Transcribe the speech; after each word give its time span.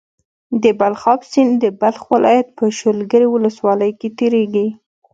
د 0.63 0.65
بلخاب 0.79 1.19
سيند 1.31 1.53
د 1.63 1.65
بلخ 1.81 2.01
ولايت 2.13 2.47
په 2.57 2.65
شولګرې 2.79 3.27
ولسوالۍ 3.31 3.91
کې 3.99 4.07
تيريږي. 4.19 4.67